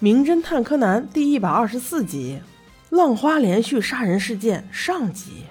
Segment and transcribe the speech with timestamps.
[0.00, 2.38] 名侦探柯南》第一百二十四集
[2.96, 5.42] 《浪花连续杀人事件》上集。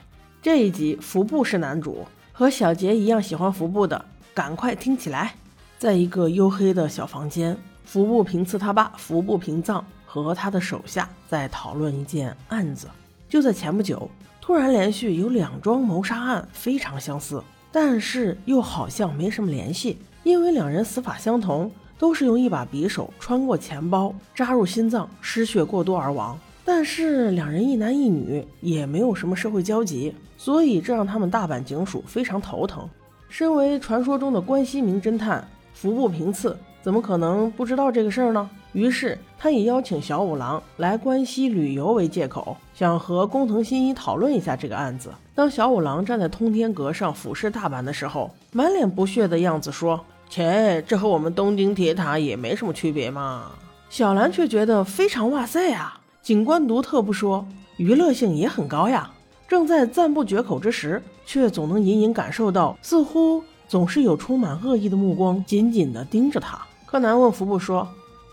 [0.41, 5.36] 这一集，服部是男主，和小杰一样喜欢服部的，赶快听起来。
[5.77, 12.88] 在一个黝黑的小房间，服部平次他爸服部平藏和他的手下在讨论一件案子。
[13.27, 21.70] 就在前不久，突然连续有两桩谋杀案非常相似，但是又好像没什么联系，因为两人死法相同。
[21.98, 26.38] 都是用一把匕首穿过钱包，扎入心脏，失血过多而亡。
[26.64, 32.88] 但是两人一男一女，也没有什么社会交集，所以这让他们大阪警署非常头疼。
[33.30, 38.50] 身为传说中的关西名侦探服部平次，怎么可能不知道这个事儿呢？
[38.73, 45.09] 于是他以邀请小五郎来关西旅游为借口，想和工藤新一讨论一下这个案子。
[45.34, 50.00] 当小五郎站在通天阁上俯视大阪的时候，满脸不屑的样子说。
[50.30, 53.52] 切，这和我们东京铁塔也没什么区别嘛。
[53.89, 56.00] 小兰却觉得非常哇塞啊！
[56.22, 57.47] 景观独特不说，
[57.78, 59.09] 娱乐性也很高呀。
[59.48, 66.59] 正在赞不绝口之时，却总能隐隐感受到，似乎总是有充满恶意的目光紧紧地盯着他。
[66.86, 67.88] 柯南问服部说：“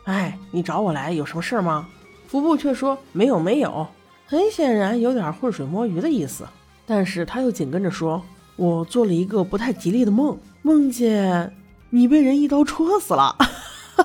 [0.06, 1.86] 哎，你找我来有什么事吗？”
[2.26, 3.86] 服部却说：“没有，没有。”
[4.26, 6.44] 很显然有点浑水摸鱼的意思。
[6.84, 8.20] 但是他又紧跟着说
[8.56, 11.52] ：“我做了一个不太吉利的梦，梦见……”
[11.94, 13.36] 你被人一刀戳死了，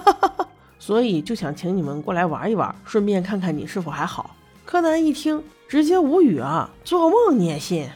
[0.77, 4.35] 所以就想请你们过来玩一玩，顺便看看你是否还好。
[4.63, 6.69] 柯南一听，直接无语啊！
[6.83, 7.89] 做梦你也信？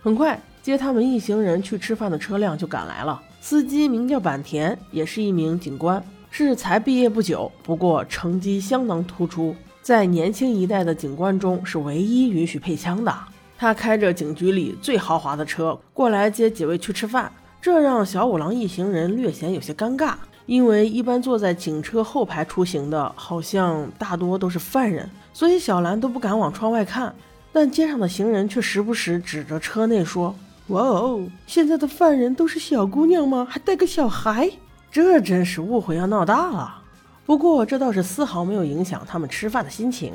[0.00, 13.14] 很快，接他们一行人去吃饭的车辆就赶来了，司机名叫坂田，也是一名警官，是才毕业不久，不过成绩相当突出，在年轻一代的警官中是唯一允许配枪的。
[13.58, 17.30] 他开着警局里最豪华的车过来接几位去吃饭。
[17.66, 20.14] 这让小五郎一行人略显有些尴尬，
[20.46, 27.12] 因为一般坐在警车后排出行的，好像大多都是犯人，所以小兰都不敢往窗外看。
[27.52, 30.32] 但街上的行人却时不时指着车内说
[30.68, 33.44] ：“哇哦，现在的犯人都是小姑娘吗？
[33.50, 34.48] 还带个小孩？
[34.92, 36.82] 这真是误会要闹大了。”
[37.26, 40.12] 不过这倒是丝毫没有影响他们吃饭的心情。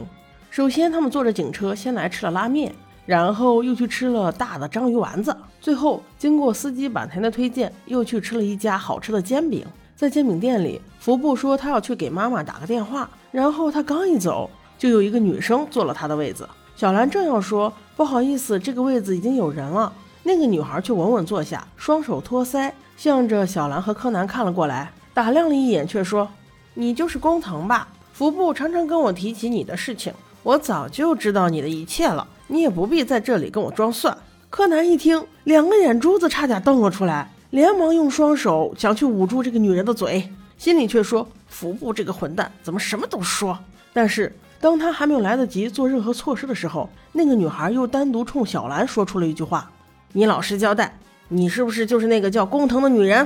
[0.49, 2.73] 首先，他们坐着警车先来吃了拉面。
[3.05, 9.65] 然后又去吃了大的章鱼丸子，最后经过司机坂田的推荐，又去吃了一家好吃的煎饼。
[9.95, 16.47] 在煎饼店里，服部说他要去给妈妈打个电话，然后他刚一走，就有一个女生坐了他的位子。
[16.75, 26.27] 小兰正要说不好意思，这个位子已经有人了，那个女孩却稳稳坐下，双手托腮，向着小兰和柯南看了过来，打量了一眼，却说
[26.73, 27.87] ：“你就是工藤吧？
[28.13, 34.15] 服部常常跟我提起你的事情，我早就知道你的一切了。”你也不必在这里跟我装蒜。
[34.49, 43.57] 柯南一听，两个眼珠子差点瞪了出来，连忙用双手想去捂住这个女人的嘴，心里却说：“服部这个混蛋怎么什么都说？”
[43.93, 49.71] 但是当他还没有来得及做任何措施的时候，那个女孩又单独冲小兰说出了一句话
[50.11, 53.25] ：“你老实交代，你是不是就是那个叫工藤的女人？”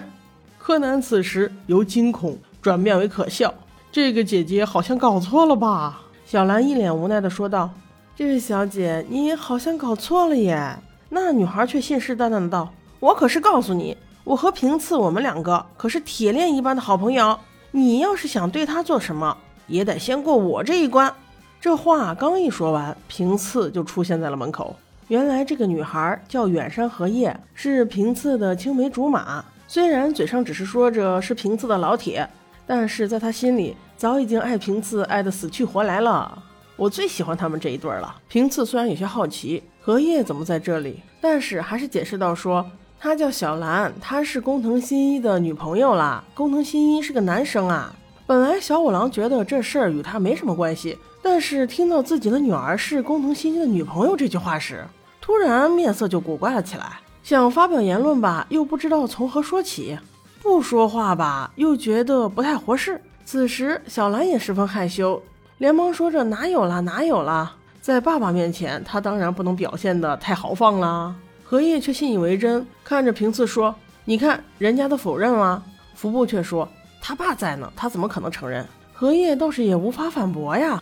[0.59, 3.51] 柯南此时由惊恐转变为可笑，
[3.91, 6.01] 这个姐姐好像搞错了吧？
[6.27, 7.71] 小兰一脸无奈地说道。
[8.17, 10.73] 这位小姐，你好像搞错了耶。
[11.09, 12.71] 那女孩却信誓旦旦的道
[13.01, 17.37] ：“我可是告诉你，我和平次我们两个可是铁链一般的好朋友。
[17.71, 19.35] 你要是想对她做什么，
[19.67, 21.13] 也得先过我这一关。”
[21.59, 24.73] 这话刚一说完，平次就出现在了门口。
[25.09, 29.43] 原来这个女孩叫远山荷叶，是平次的青梅竹马。
[29.67, 32.25] 虽然嘴上只是说着是平次的老铁，
[32.65, 36.41] 但是在他心里早已经爱平次爱得死去活来了。
[36.75, 38.15] 我最喜欢他们这一对了。
[38.27, 42.65] 平次虽然有些好奇荷叶怎么在这里，但是还是解释到说，
[42.99, 46.23] 她叫小兰，她是工藤新一的女朋友啦。
[46.33, 47.95] 工藤新一是个男生啊。
[48.27, 54.83] 本来小五郎觉得这事儿与他没什么关系，但是听到自己的女儿是工藤新一的女朋友这句话时，
[55.21, 56.99] 突然面色就古怪了起来。
[57.21, 59.95] 想发表言论吧，又不知道从何说起；
[60.41, 62.99] 不说话吧，又觉得不太合适。
[63.23, 65.21] 此时小兰也十分害羞。
[65.57, 71.15] 连忙说着：“哪有了，哪有了！”在爸爸面前，他当然不能表现的太豪放了。
[71.43, 73.73] 荷叶却信以为真，看着平次说
[74.03, 75.63] ：“你看，人家都否认了。”
[75.95, 76.67] 福部却说
[76.99, 80.81] ：“他爸在呢，他怎么可能承认？”荷叶倒是也无法反驳呀。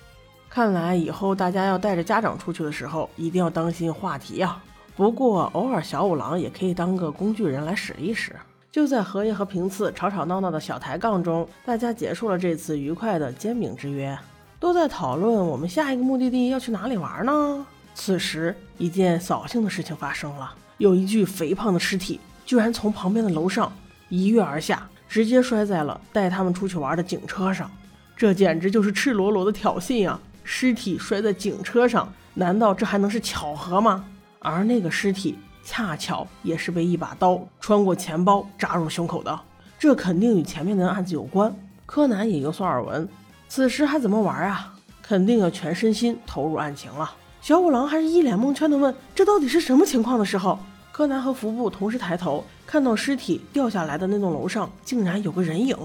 [0.49, 4.63] 看来以后大家要带着家长出去的时候，一定要当心话题啊。
[4.95, 8.35] 不过偶尔小五郎也可以当个工具人来使一使。
[8.71, 14.17] 就在荷叶和平次吵吵闹闹的小抬杠中，大家结束了这次愉快的煎饼之约。
[14.63, 17.65] 都在讨论我们下一个目的地要去哪里玩呢？
[17.93, 23.69] 此时，一件扫兴的事情发生了，有一具肥胖的尸体居然从旁边的楼上
[24.07, 27.69] 一跃而下，直接摔在了带他们出去玩的警车上。
[28.15, 30.17] 这简直就是赤裸裸的挑衅啊！
[30.45, 34.05] 尸体摔在警车上，难道这还能是巧合吗？
[34.39, 39.37] 而那个尸体恰巧也是被一把刀穿过钱包扎入胸口的，
[39.77, 41.53] 这肯定与前面的案子有关。
[41.85, 43.05] 柯南也有所耳闻，
[43.55, 44.73] 此时还怎么玩啊？
[45.03, 47.13] 肯定要全身心投入案情了。
[47.39, 50.57] 小五郎还是一脸蒙圈的问：“这到底是什么情况？”的时候，
[50.91, 55.77] 柯南和服部同时抬头，看到尸体掉下来的那栋楼上竟然有个人影。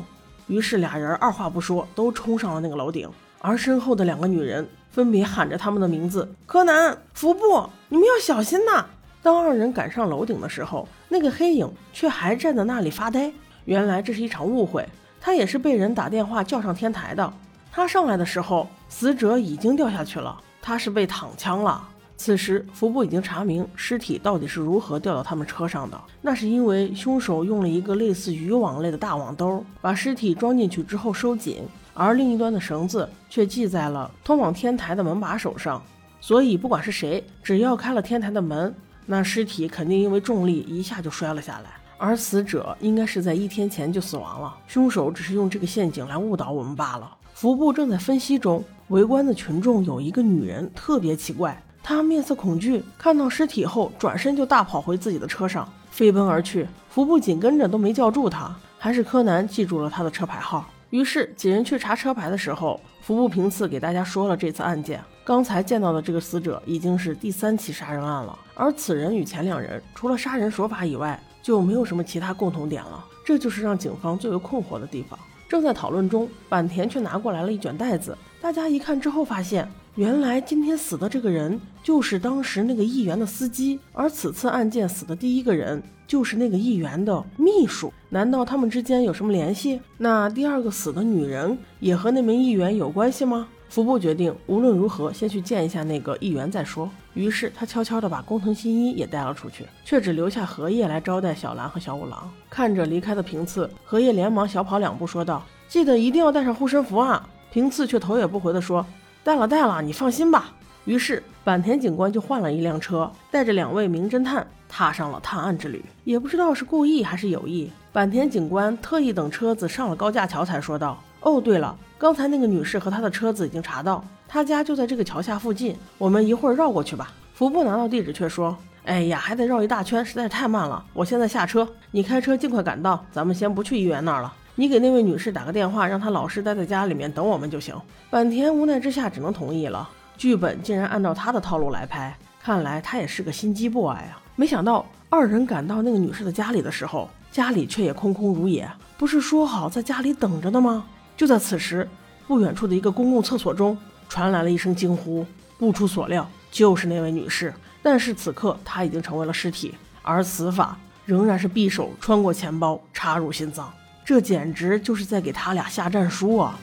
[0.47, 3.07] 于是俩人二话不说，都冲上了那个楼顶。
[3.39, 8.87] 而身后的两个女人分别喊着他们的名字：“柯南、服部，你们要小心呐！”
[9.23, 13.31] 当二人赶上楼顶的时候，那个黑影却还站在那里发呆。
[13.67, 14.89] 原来这是一场误会，
[15.21, 17.31] 他也是被人打电话叫上天台的。
[17.71, 21.89] 他上来的时候，死者已经掉下去了，他是被躺枪了。
[22.17, 26.01] 此时，服部已经查明尸体到底是如何掉到他们车上的。
[26.21, 31.63] 那是因为凶手用了一个类似渔网类的大网兜，把尸体装进去之后收紧，
[31.95, 35.81] 而另一端的绳子却系在了通往天台的门把手上。
[36.21, 38.75] 所以，不管是谁，只要开了天台的门，
[39.07, 41.71] 那尸体肯定因为重力一下就摔了下来。
[41.97, 47.13] 而死者应该是在一天前就死亡了，凶手只是用这个陷阱来误导我们罢了。
[47.41, 51.57] 服部正在分析中，围观的群众有一个女人特别奇怪。
[51.85, 56.67] 她面色恐惧，看到尸体后，转身就大跑回自己的车上，飞奔而去。
[56.91, 60.69] 服部紧跟着都没叫住她，还是柯南记住了她的车牌号。
[60.91, 65.01] 于是几人去查车牌的时候，服部平次给大家说了这次案件。
[65.25, 73.05] 刚才见到的这个死者已经是第三起杀人案了，而此人与前两人除了杀人手法以外，就没有什么其他共同点了。
[73.25, 75.17] 这就是让警方最为困惑的地方。
[75.49, 78.17] 正在讨论中，坂田却拿过来了一卷袋子。
[78.41, 87.93] 大家一看之后，发现原来今天死的这个人就是当时那个议员的司机，而此次案件死的第一个人就是那个议员的秘书。
[88.11, 89.81] 难道他们之间有什么联系？
[89.97, 93.49] 那第二个死的女人也和那名议员有关系吗？
[93.69, 96.89] 服部决定无论如何先去见一下那个议员再说。
[97.15, 102.31] 于是他悄悄地把工藤新一也带了出去，却只留下荷叶来招待小兰和小五郎。
[102.49, 108.85] 看着离开的平次，荷叶连忙小跑两步说道：“记得一定要带上护身符啊！”平次却头也不回地说
[109.25, 110.53] ：“带了，带了，你放心吧。”
[110.85, 115.85] 于是坂田警官就换了一辆车，带着两位名侦探踏上了探案之旅。
[116.05, 125.77] 也不知道是故意还是有意，坂田警官特意等车子上了高架桥才说道：“哦，对了。”刚才那个女士和她的车子已经查到，她家就在这个桥下附近。
[125.99, 127.13] 我们一会儿绕过去吧。
[127.35, 128.57] 福布拿到地址却说
[128.87, 130.85] ：“哎呀，还得绕一大圈，实在是太慢了。
[130.93, 133.05] 我现在下车，你开车尽快赶到。
[133.11, 137.75] 咱们先不去医院那儿了，你给那位女士打个电话，让她老实待在家里面等我们就行。”
[138.11, 139.89] 坂田无奈之下只能同意了。
[140.17, 144.21] 剧本竟然按照他的套路来拍，看来他也是个心机 boy 啊！
[144.37, 148.69] 没想到二人赶到那个女士的家里的时候，家里却也空空如也。
[148.97, 150.85] 不是说好在家里等着的吗？
[151.19, 151.87] 就在此时，
[152.29, 153.77] 不远处的一个公共厕所中
[154.09, 155.27] 传来了一声惊呼。
[155.59, 157.53] 不出所料，就是那位女士。
[157.83, 163.69] 但是此刻她已经成为了尸体，而死法仍然是匕首穿过钱包插入心脏。
[164.05, 166.57] 这简直就是在给他俩下战书啊！